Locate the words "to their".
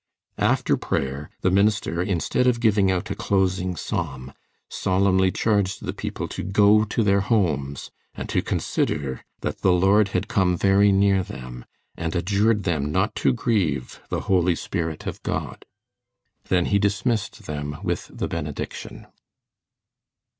6.85-7.19